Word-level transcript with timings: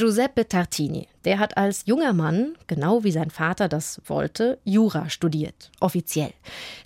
Giuseppe 0.00 0.48
Tartini, 0.48 1.08
der 1.26 1.38
hat 1.38 1.58
als 1.58 1.84
junger 1.84 2.14
Mann, 2.14 2.54
genau 2.68 3.04
wie 3.04 3.12
sein 3.12 3.28
Vater 3.28 3.68
das 3.68 4.00
wollte, 4.06 4.58
Jura 4.64 5.10
studiert, 5.10 5.70
offiziell. 5.78 6.32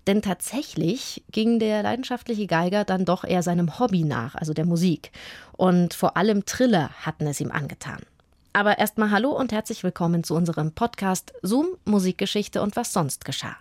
Denn 0.09 0.21
tatsächlich 0.21 1.23
ging 1.31 1.61
der 1.61 1.85
leidenschaftliche 1.85 2.49
Geiger 2.49 2.83
dann 2.83 3.05
doch 3.05 3.23
eher 3.23 3.45
seinem 3.45 3.79
Hobby 3.79 4.03
nach, 4.03 4.35
also 4.35 4.53
der 4.53 4.65
Musik. 4.65 5.13
Und 5.53 5.95
vor 5.95 6.17
allem 6.17 6.45
Triller 6.45 6.91
hatten 7.07 7.29
es 7.29 7.41
ihm 7.41 7.53
angetan. 7.53 8.01
Aber 8.57 8.79
erstmal 8.79 9.11
hallo 9.11 9.31
und 9.31 9.51
herzlich 9.51 9.83
willkommen 9.83 10.23
zu 10.23 10.37
unserem 10.37 10.71
Podcast 10.71 11.33
Zoom, 11.43 11.77
Musikgeschichte 11.85 12.63
und 12.63 12.77
was 12.77 12.93
sonst 12.93 13.25
geschah. 13.25 13.57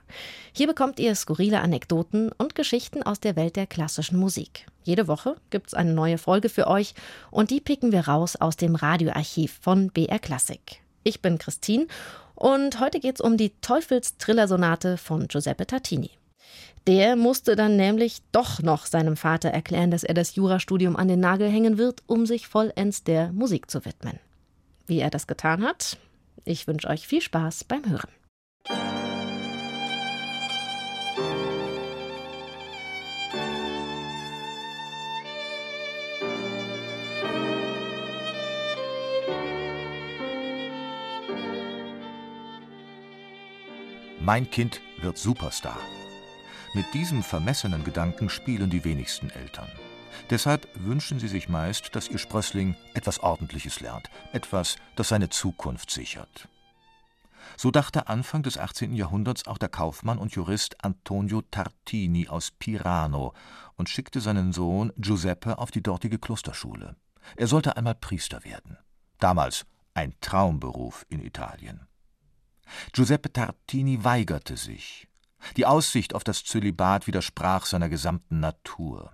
Hier 0.51 0.67
bekommt 0.67 0.99
ihr 0.99 1.15
skurrile 1.15 1.61
Anekdoten 1.61 2.31
und 2.37 2.53
Geschichten 2.53 3.01
aus 3.01 3.19
der 3.19 3.35
Welt 3.35 3.55
der 3.55 3.65
klassischen 3.65 4.19
Musik. 4.19 4.67
Jede 4.83 5.07
Woche 5.07 5.35
gibt's 5.49 5.73
eine 5.73 5.95
neue 5.95 6.19
Folge 6.19 6.47
für 6.47 6.67
euch 6.67 6.93
und 7.31 7.49
die 7.49 7.59
picken 7.59 7.91
wir 7.91 8.07
raus 8.07 8.35
aus 8.35 8.55
dem 8.55 8.75
Radioarchiv 8.75 9.57
von 9.63 9.89
BR 9.89 10.19
Classic. 10.19 10.61
Ich 11.03 11.23
bin 11.23 11.39
Christine 11.39 11.87
und 12.35 12.79
heute 12.79 12.99
geht's 12.99 13.19
um 13.19 13.35
die 13.35 13.51
Teufels-Triller-Sonate 13.61 14.97
von 14.97 15.27
Giuseppe 15.27 15.65
Tartini. 15.65 16.11
Der 16.85 17.15
musste 17.15 17.55
dann 17.55 17.77
nämlich 17.77 18.21
doch 18.31 18.61
noch 18.61 18.85
seinem 18.85 19.17
Vater 19.17 19.49
erklären, 19.49 19.89
dass 19.89 20.03
er 20.03 20.13
das 20.13 20.35
Jurastudium 20.35 20.95
an 20.95 21.07
den 21.07 21.19
Nagel 21.19 21.49
hängen 21.49 21.79
wird, 21.79 22.03
um 22.05 22.27
sich 22.27 22.47
vollends 22.47 23.03
der 23.03 23.31
Musik 23.31 23.71
zu 23.71 23.85
widmen 23.85 24.19
wie 24.85 24.99
er 24.99 25.09
das 25.09 25.27
getan 25.27 25.63
hat. 25.63 25.97
Ich 26.45 26.67
wünsche 26.67 26.87
euch 26.87 27.07
viel 27.07 27.21
Spaß 27.21 27.63
beim 27.63 27.89
Hören. 27.89 28.09
Mein 44.25 44.49
Kind 44.49 44.79
wird 45.01 45.17
Superstar. 45.17 45.77
Mit 46.73 46.85
diesem 46.93 47.23
vermessenen 47.23 47.83
Gedanken 47.83 48.29
spielen 48.29 48.69
die 48.69 48.85
wenigsten 48.85 49.29
Eltern. 49.29 49.67
Deshalb 50.29 50.67
wünschen 50.75 51.19
sie 51.19 51.27
sich 51.27 51.49
meist, 51.49 51.95
dass 51.95 52.07
ihr 52.07 52.17
Sprössling 52.17 52.75
etwas 52.93 53.19
Ordentliches 53.19 53.79
lernt, 53.79 54.09
etwas, 54.31 54.77
das 54.95 55.09
seine 55.09 55.29
Zukunft 55.29 55.91
sichert. 55.91 56.47
So 57.57 57.71
dachte 57.71 58.07
Anfang 58.07 58.43
des 58.43 58.57
18. 58.57 58.93
Jahrhunderts 58.95 59.47
auch 59.47 59.57
der 59.57 59.69
Kaufmann 59.69 60.17
und 60.17 60.33
Jurist 60.33 60.83
Antonio 60.83 61.41
Tartini 61.41 62.27
aus 62.27 62.51
Pirano 62.51 63.33
und 63.75 63.89
schickte 63.89 64.21
seinen 64.21 64.53
Sohn 64.53 64.91
Giuseppe 64.97 65.57
auf 65.57 65.71
die 65.71 65.83
dortige 65.83 66.19
Klosterschule. 66.19 66.95
Er 67.35 67.47
sollte 67.47 67.77
einmal 67.77 67.95
Priester 67.95 68.43
werden. 68.43 68.77
Damals 69.19 69.65
ein 69.93 70.13
Traumberuf 70.21 71.05
in 71.09 71.23
Italien. 71.23 71.87
Giuseppe 72.91 73.31
Tartini 73.31 74.03
weigerte 74.03 74.57
sich. 74.57 75.07
Die 75.57 75.65
Aussicht 75.65 76.15
auf 76.15 76.23
das 76.23 76.43
Zölibat 76.43 77.07
widersprach 77.07 77.65
seiner 77.65 77.89
gesamten 77.89 78.39
Natur. 78.39 79.13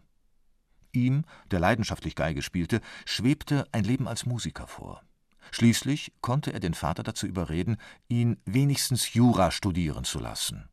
Ihm, 0.92 1.26
der 1.52 1.60
leidenschaftlich 1.60 2.16
Geige 2.16 2.42
spielte, 2.42 2.82
schwebte 3.06 3.68
ein 3.72 3.84
Leben 3.84 4.08
als 4.08 4.26
Musiker 4.26 4.68
vor. 4.68 5.04
Schließlich 5.52 6.14
konnte 6.22 6.54
er 6.54 6.60
den 6.60 6.74
Vater 6.74 7.04
dazu 7.04 7.26
überreden, 7.26 7.78
ihn 8.08 8.38
wenigstens 8.46 9.14
Jura 9.14 9.52
studieren 9.52 10.04
zu 10.04 10.20
lassen. 10.20 10.70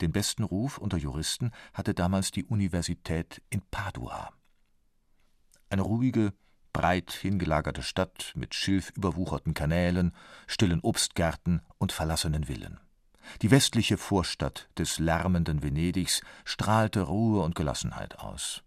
Den 0.00 0.12
besten 0.12 0.42
Ruf 0.42 0.78
unter 0.78 0.96
Juristen 0.96 1.52
hatte 1.74 1.94
damals 1.94 2.30
die 2.30 2.44
Universität 2.44 3.42
in 3.50 3.62
Padua. 3.70 4.32
Eine 5.70 5.82
ruhige, 5.82 6.32
breit 6.72 7.12
hingelagerte 7.12 7.82
Stadt 7.82 8.32
mit 8.34 8.54
schilfüberwucherten 8.54 9.54
Kanälen, 9.54 10.12
stillen 10.46 10.80
Obstgärten 10.80 11.60
und 11.78 11.92
verlassenen 11.92 12.44
Villen. 12.44 12.80
Die 13.40 13.50
westliche 13.50 13.98
Vorstadt 13.98 14.68
des 14.78 14.98
lärmenden 14.98 15.62
Venedigs 15.62 16.22
strahlte 16.44 17.02
Ruhe 17.02 17.42
und 17.42 17.54
Gelassenheit 17.54 18.18
aus. 18.18 18.62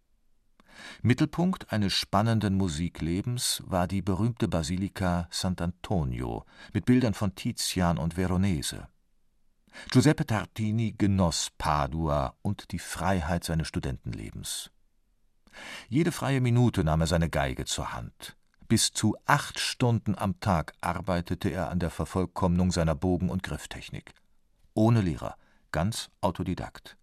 Mittelpunkt 1.02 1.72
eines 1.72 1.94
spannenden 1.94 2.56
Musiklebens 2.56 3.64
war 3.66 3.88
die 3.88 4.02
berühmte 4.02 4.48
Basilika 4.48 5.28
Sant'Antonio 5.32 6.44
mit 6.74 6.86
Bildern 6.86 7.14
von 7.14 7.36
Tizian 7.36 7.98
und 7.98 8.16
Veronese. 8.16 8.88
Giuseppe 9.92 10.26
Tartini 10.26 10.94
genoss 10.98 11.52
Padua 11.58 12.36
und 12.42 12.72
die 12.72 12.80
Freiheit 12.80 13.44
seines 13.44 13.68
Studentenlebens. 13.68 14.72
Jede 15.90 16.12
freie 16.12 16.42
Minute 16.42 16.84
nahm 16.84 17.02
er 17.02 17.08
seine 17.08 17.30
Geige 17.30 17.66
zur 17.66 17.94
Hand. 17.94 18.36
Bis 18.68 18.92
zu 18.92 19.16
acht 19.26 19.60
Stunden 19.60 20.18
am 20.18 20.40
Tag 20.40 20.74
arbeitete 20.82 21.50
er 21.50 21.70
an 21.70 21.80
der 21.80 21.92
Vervollkommnung 21.92 22.72
seiner 22.72 22.96
Bogen- 22.96 23.30
und 23.30 23.44
Grifftechnik. 23.44 24.14
Ohne 24.74 25.02
Lehrer, 25.02 25.36
ganz 25.72 26.10
Autodidakt. 26.22 26.98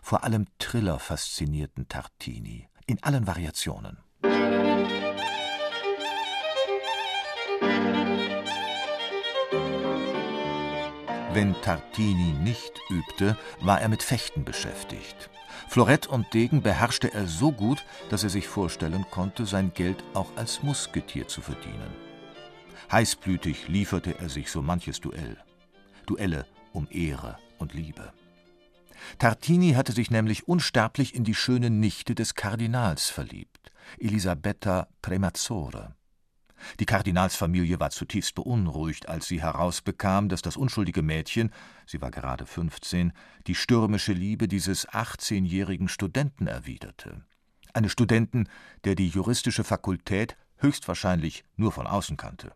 Vor 0.00 0.22
allem 0.22 0.46
Triller 0.58 0.98
faszinierten 0.98 1.88
Tartini 1.88 2.68
in 2.86 3.02
allen 3.02 3.26
Variationen. 3.26 3.98
Wenn 11.34 11.54
Tartini 11.62 12.34
nicht 12.42 12.78
übte, 12.90 13.38
war 13.60 13.80
er 13.80 13.88
mit 13.88 14.02
Fechten 14.02 14.44
beschäftigt. 14.44 15.30
Florett 15.68 16.06
und 16.06 16.34
Degen 16.34 16.60
beherrschte 16.60 17.14
er 17.14 17.26
so 17.26 17.50
gut, 17.50 17.84
dass 18.10 18.22
er 18.22 18.28
sich 18.28 18.46
vorstellen 18.46 19.06
konnte, 19.10 19.46
sein 19.46 19.72
Geld 19.72 20.04
auch 20.12 20.28
als 20.36 20.62
Musketier 20.62 21.28
zu 21.28 21.40
verdienen. 21.40 21.90
Heißblütig 22.90 23.68
lieferte 23.68 24.18
er 24.18 24.28
sich 24.28 24.50
so 24.50 24.60
manches 24.60 25.00
Duell. 25.00 25.38
Duelle 26.04 26.44
um 26.74 26.86
Ehre 26.90 27.38
und 27.58 27.72
Liebe. 27.72 28.12
Tartini 29.18 29.72
hatte 29.72 29.92
sich 29.92 30.10
nämlich 30.10 30.48
unsterblich 30.48 31.14
in 31.14 31.24
die 31.24 31.34
schöne 31.34 31.70
Nichte 31.70 32.14
des 32.14 32.34
Kardinals 32.34 33.10
verliebt, 33.10 33.72
Elisabetta 33.98 34.88
Premazzore. 35.00 35.94
Die 36.78 36.86
Kardinalsfamilie 36.86 37.80
war 37.80 37.90
zutiefst 37.90 38.34
beunruhigt, 38.34 39.08
als 39.08 39.26
sie 39.26 39.42
herausbekam, 39.42 40.28
dass 40.28 40.42
das 40.42 40.56
unschuldige 40.56 41.02
Mädchen, 41.02 41.50
sie 41.86 42.00
war 42.00 42.10
gerade 42.10 42.46
15, 42.46 43.12
die 43.46 43.54
stürmische 43.54 44.12
Liebe 44.12 44.48
dieses 44.48 44.88
18-jährigen 44.88 45.88
Studenten 45.88 46.46
erwiderte. 46.46 47.24
Eines 47.74 47.92
Studenten, 47.92 48.48
der 48.84 48.94
die 48.94 49.08
juristische 49.08 49.64
Fakultät 49.64 50.36
höchstwahrscheinlich 50.58 51.44
nur 51.56 51.72
von 51.72 51.86
außen 51.86 52.16
kannte. 52.16 52.52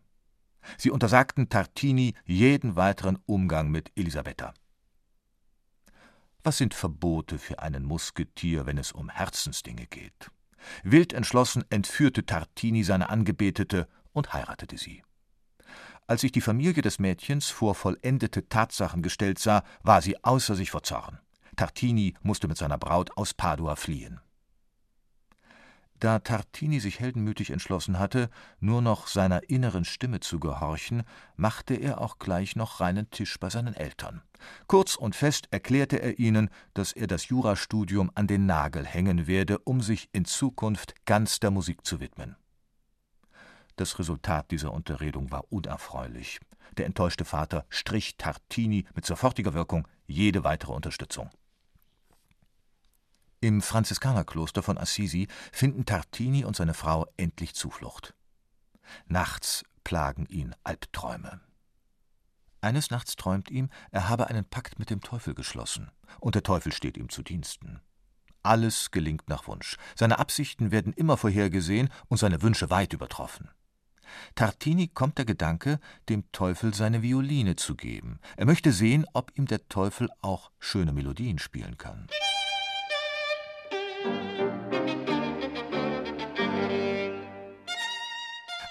Sie 0.77 0.91
untersagten 0.91 1.49
Tartini 1.49 2.13
jeden 2.25 2.75
weiteren 2.75 3.17
Umgang 3.25 3.69
mit 3.71 3.91
Elisabetta. 3.95 4.53
Was 6.47 6.59
sind 6.59 6.73
Verbote 6.73 7.39
für 7.39 7.59
einen 7.59 7.83
Musketier, 7.83 8.65
wenn 8.65 8.77
es 8.77 8.93
um 8.93 9.09
Herzensdinge 9.09 9.85
geht? 9.85 10.31
Wild 10.81 11.11
entschlossen 11.11 11.65
entführte 11.69 12.25
Tartini 12.25 12.85
seine 12.85 13.09
Angebetete 13.09 13.89
und 14.13 14.31
heiratete 14.31 14.77
sie. 14.77 15.03
Als 16.07 16.21
sich 16.21 16.31
die 16.31 16.39
Familie 16.39 16.81
des 16.81 16.99
Mädchens 16.99 17.49
vor 17.49 17.75
vollendete 17.75 18.47
Tatsachen 18.47 19.01
gestellt 19.01 19.39
sah, 19.39 19.65
war 19.83 20.01
sie 20.01 20.23
außer 20.23 20.55
sich 20.55 20.71
vor 20.71 20.83
Zorn. 20.83 21.19
Tartini 21.57 22.13
musste 22.21 22.47
mit 22.47 22.55
seiner 22.57 22.77
Braut 22.77 23.17
aus 23.17 23.33
Padua 23.33 23.75
fliehen. 23.75 24.21
Da 25.99 26.19
Tartini 26.19 26.79
sich 26.79 26.99
heldenmütig 26.99 27.49
entschlossen 27.49 27.97
hatte, 27.97 28.29
nur 28.59 28.83
noch 28.83 29.07
seiner 29.07 29.49
inneren 29.49 29.83
Stimme 29.83 30.19
zu 30.19 30.39
gehorchen, 30.39 31.03
machte 31.35 31.73
er 31.73 32.01
auch 32.01 32.19
gleich 32.19 32.55
noch 32.55 32.79
reinen 32.79 33.09
Tisch 33.09 33.39
bei 33.39 33.49
seinen 33.49 33.73
Eltern. 33.73 34.21
Kurz 34.67 34.95
und 34.95 35.15
fest 35.15 35.47
erklärte 35.49 35.97
er 35.97 36.19
ihnen, 36.19 36.49
dass 36.75 36.91
er 36.91 37.07
das 37.07 37.29
Jurastudium 37.29 38.11
an 38.13 38.27
den 38.27 38.45
Nagel 38.45 38.85
hängen 38.85 39.25
werde, 39.25 39.57
um 39.59 39.81
sich 39.81 40.09
in 40.13 40.25
Zukunft 40.25 40.93
ganz 41.05 41.39
der 41.39 41.49
Musik 41.49 41.83
zu 41.83 41.99
widmen. 41.99 42.35
Das 43.75 43.97
Resultat 43.97 44.51
dieser 44.51 44.73
Unterredung 44.73 45.31
war 45.31 45.51
unerfreulich. 45.51 46.39
Der 46.77 46.85
enttäuschte 46.85 47.25
Vater 47.25 47.65
strich 47.69 48.17
Tartini 48.17 48.85
mit 48.93 49.05
sofortiger 49.05 49.55
Wirkung 49.55 49.87
jede 50.05 50.43
weitere 50.43 50.73
Unterstützung. 50.73 51.31
Im 53.47 53.61
Franziskanerkloster 53.61 54.61
von 54.61 54.77
Assisi 54.77 55.29
finden 55.53 55.85
Tartini 55.85 56.43
und 56.43 56.57
seine 56.57 56.73
Frau 56.73 57.07
endlich 57.15 57.55
Zuflucht. 57.55 58.13
Nachts 59.05 59.63
plagen 59.85 60.25
ihn 60.25 60.53
Albträume. 60.65 61.39
Eines 62.59 62.91
Nachts 62.91 63.15
träumt 63.15 63.49
ihm, 63.49 63.69
er 63.89 64.09
habe 64.09 64.27
einen 64.27 64.43
Pakt 64.43 64.79
mit 64.79 64.89
dem 64.89 64.99
Teufel 64.99 65.33
geschlossen, 65.33 65.89
und 66.19 66.35
der 66.35 66.43
Teufel 66.43 66.73
steht 66.73 66.97
ihm 66.97 67.07
zu 67.07 67.23
Diensten. 67.23 67.79
Alles 68.43 68.91
gelingt 68.91 69.29
nach 69.29 69.47
Wunsch. 69.47 69.77
Seine 69.95 70.19
Absichten 70.19 70.71
werden 70.71 70.91
immer 70.91 71.15
vorhergesehen 71.15 71.87
und 72.09 72.17
seine 72.17 72.41
Wünsche 72.41 72.69
weit 72.69 72.91
übertroffen. 72.91 73.49
Tartini 74.35 74.89
kommt 74.89 75.19
der 75.19 75.25
Gedanke, 75.25 75.79
dem 76.09 76.29
Teufel 76.33 76.73
seine 76.73 77.01
Violine 77.01 77.55
zu 77.55 77.75
geben. 77.77 78.19
Er 78.35 78.45
möchte 78.45 78.73
sehen, 78.73 79.05
ob 79.13 79.31
ihm 79.37 79.45
der 79.45 79.69
Teufel 79.69 80.09
auch 80.19 80.51
schöne 80.59 80.91
Melodien 80.91 81.39
spielen 81.39 81.77
kann. 81.77 82.09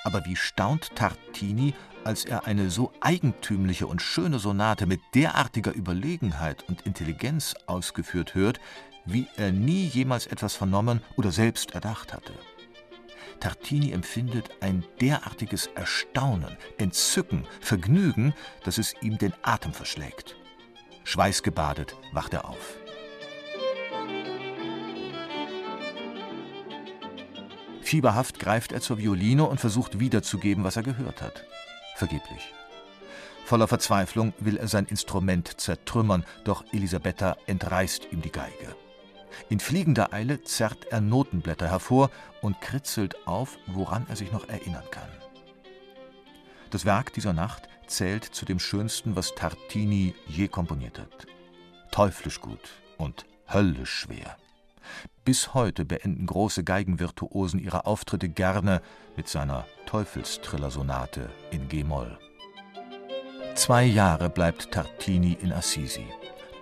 Aber 0.04 0.24
wie 0.24 0.36
staunt 0.36 0.94
Tartini, 0.94 1.74
als 2.04 2.24
er 2.24 2.46
eine 2.46 2.70
so 2.70 2.92
eigentümliche 3.00 3.88
und 3.88 4.00
schöne 4.00 4.38
Sonate 4.38 4.86
mit 4.86 5.00
derartiger 5.14 5.74
Überlegenheit 5.74 6.62
und 6.68 6.82
Intelligenz 6.86 7.54
ausgeführt 7.66 8.34
hört, 8.34 8.60
wie 9.04 9.26
er 9.36 9.50
nie 9.50 9.84
jemals 9.86 10.26
etwas 10.26 10.54
vernommen 10.54 11.02
oder 11.16 11.32
selbst 11.32 11.72
erdacht 11.72 12.14
hatte. 12.14 12.34
Tartini 13.40 13.92
empfindet 13.92 14.50
ein 14.60 14.84
derartiges 15.00 15.66
Erstaunen, 15.74 16.56
Entzücken, 16.78 17.46
Vergnügen, 17.60 18.32
dass 18.64 18.78
es 18.78 18.94
ihm 19.02 19.18
den 19.18 19.34
Atem 19.42 19.74
verschlägt. 19.74 20.36
Schweißgebadet 21.04 21.96
wacht 22.12 22.32
er 22.32 22.48
auf. 22.48 22.85
Fieberhaft 27.86 28.40
greift 28.40 28.72
er 28.72 28.80
zur 28.80 28.98
Violine 28.98 29.44
und 29.44 29.60
versucht 29.60 30.00
wiederzugeben, 30.00 30.64
was 30.64 30.76
er 30.76 30.82
gehört 30.82 31.22
hat. 31.22 31.44
Vergeblich. 31.94 32.52
Voller 33.44 33.68
Verzweiflung 33.68 34.32
will 34.40 34.56
er 34.56 34.66
sein 34.66 34.86
Instrument 34.86 35.60
zertrümmern, 35.60 36.24
doch 36.42 36.64
Elisabetta 36.72 37.36
entreißt 37.46 38.08
ihm 38.10 38.22
die 38.22 38.32
Geige. 38.32 38.74
In 39.50 39.60
fliegender 39.60 40.12
Eile 40.12 40.42
zerrt 40.42 40.86
er 40.90 41.00
Notenblätter 41.00 41.68
hervor 41.68 42.10
und 42.42 42.60
kritzelt 42.60 43.24
auf, 43.24 43.56
woran 43.68 44.04
er 44.08 44.16
sich 44.16 44.32
noch 44.32 44.48
erinnern 44.48 44.82
kann. 44.90 45.08
Das 46.70 46.86
Werk 46.86 47.12
dieser 47.12 47.34
Nacht 47.34 47.68
zählt 47.86 48.24
zu 48.24 48.44
dem 48.44 48.58
schönsten, 48.58 49.14
was 49.14 49.36
Tartini 49.36 50.12
je 50.26 50.48
komponiert 50.48 50.98
hat. 50.98 51.26
Teuflisch 51.92 52.40
gut 52.40 52.68
und 52.98 53.26
höllisch 53.48 53.90
schwer. 53.90 54.36
Bis 55.24 55.54
heute 55.54 55.84
beenden 55.84 56.26
große 56.26 56.64
Geigenvirtuosen 56.64 57.60
ihre 57.60 57.86
Auftritte 57.86 58.28
gerne 58.28 58.80
mit 59.16 59.28
seiner 59.28 59.66
Teufelstrillersonate 59.86 61.30
in 61.50 61.68
G-Moll. 61.68 62.18
Zwei 63.54 63.84
Jahre 63.84 64.28
bleibt 64.28 64.72
Tartini 64.72 65.36
in 65.40 65.52
Assisi 65.52 66.06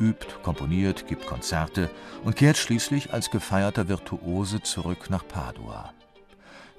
übt, 0.00 0.26
komponiert, 0.42 1.06
gibt 1.06 1.26
Konzerte 1.26 1.90
und 2.24 2.36
kehrt 2.36 2.56
schließlich 2.56 3.12
als 3.12 3.30
gefeierter 3.30 3.88
Virtuose 3.88 4.62
zurück 4.62 5.10
nach 5.10 5.26
Padua. 5.26 5.92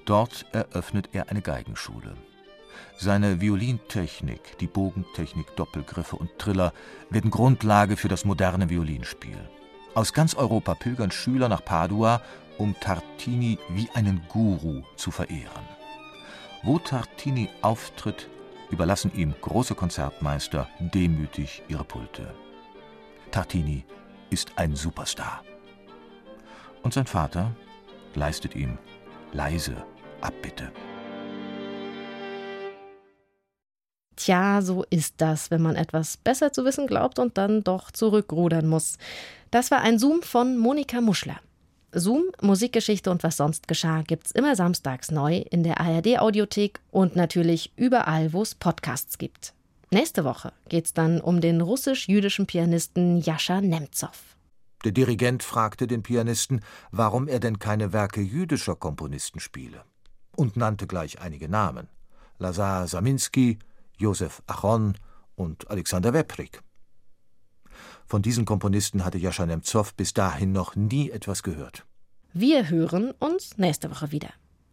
Dort 0.04 0.46
eröffnet 0.52 1.10
er 1.12 1.30
eine 1.30 1.42
Geigenschule. 1.42 2.14
Seine 2.98 3.40
Violintechnik, 3.40 4.58
die 4.58 4.66
Bogentechnik, 4.66 5.56
Doppelgriffe 5.56 6.16
und 6.16 6.38
Triller 6.38 6.72
werden 7.10 7.30
Grundlage 7.30 7.96
für 7.96 8.08
das 8.08 8.24
moderne 8.24 8.70
Violinspiel. 8.70 9.38
Aus 9.96 10.12
ganz 10.12 10.34
Europa 10.34 10.74
pilgern 10.74 11.10
Schüler 11.10 11.48
nach 11.48 11.64
Padua, 11.64 12.20
um 12.58 12.78
Tartini 12.78 13.58
wie 13.70 13.88
einen 13.94 14.20
Guru 14.28 14.82
zu 14.94 15.10
verehren. 15.10 15.64
Wo 16.62 16.78
Tartini 16.78 17.48
auftritt, 17.62 18.28
überlassen 18.70 19.10
ihm 19.14 19.34
große 19.40 19.74
Konzertmeister 19.74 20.68
demütig 20.80 21.62
ihre 21.68 21.84
Pulte. 21.84 22.34
Tartini 23.30 23.86
ist 24.28 24.52
ein 24.56 24.76
Superstar. 24.76 25.42
Und 26.82 26.92
sein 26.92 27.06
Vater 27.06 27.56
leistet 28.14 28.54
ihm 28.54 28.76
leise 29.32 29.82
Abbitte. 30.20 30.72
Tja, 34.16 34.60
so 34.60 34.84
ist 34.90 35.14
das, 35.22 35.50
wenn 35.50 35.62
man 35.62 35.76
etwas 35.76 36.18
besser 36.18 36.52
zu 36.52 36.66
wissen 36.66 36.86
glaubt 36.86 37.18
und 37.18 37.38
dann 37.38 37.64
doch 37.64 37.90
zurückrudern 37.90 38.66
muss. 38.66 38.98
Das 39.50 39.70
war 39.70 39.80
ein 39.80 39.98
Zoom 39.98 40.22
von 40.22 40.58
Monika 40.58 41.00
Muschler. 41.00 41.40
Zoom, 41.92 42.24
Musikgeschichte 42.42 43.10
und 43.10 43.22
was 43.22 43.36
sonst 43.36 43.68
geschah, 43.68 44.02
gibt's 44.02 44.32
immer 44.32 44.56
samstags 44.56 45.10
neu 45.10 45.36
in 45.36 45.62
der 45.62 45.80
ARD-Audiothek 45.80 46.80
und 46.90 47.16
natürlich 47.16 47.72
überall, 47.76 48.32
wo 48.32 48.42
es 48.42 48.54
Podcasts 48.54 49.18
gibt. 49.18 49.54
Nächste 49.90 50.24
Woche 50.24 50.52
geht 50.68 50.86
es 50.86 50.92
dann 50.94 51.20
um 51.20 51.40
den 51.40 51.60
russisch-jüdischen 51.60 52.46
Pianisten 52.46 53.20
Jascha 53.20 53.60
Nemtsov. 53.60 54.36
Der 54.84 54.92
Dirigent 54.92 55.42
fragte 55.42 55.86
den 55.86 56.02
Pianisten, 56.02 56.60
warum 56.90 57.28
er 57.28 57.40
denn 57.40 57.58
keine 57.58 57.92
Werke 57.92 58.20
jüdischer 58.20 58.74
Komponisten 58.76 59.40
spiele, 59.40 59.84
und 60.34 60.56
nannte 60.56 60.86
gleich 60.86 61.20
einige 61.20 61.48
Namen: 61.48 61.88
Lazar 62.38 62.88
Saminsky, 62.88 63.58
Josef 63.96 64.42
Achon 64.46 64.98
und 65.34 65.70
Alexander 65.70 66.12
Weprik. 66.12 66.62
Von 68.06 68.22
diesen 68.22 68.44
Komponisten 68.44 69.04
hatte 69.04 69.18
Jascha 69.18 69.46
Nemtsov 69.46 69.94
bis 69.94 70.14
dahin 70.14 70.52
noch 70.52 70.76
nie 70.76 71.10
etwas 71.10 71.42
gehört. 71.42 71.84
Wir 72.32 72.70
hören 72.70 73.12
uns 73.18 73.58
nächste 73.58 73.90
Woche 73.90 74.12
wieder. 74.12 74.28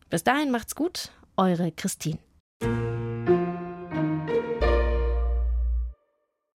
Bis 0.09 0.23
dahin 0.23 0.51
macht's 0.51 0.75
gut, 0.75 1.09
eure 1.35 1.71
Christine. 1.71 2.19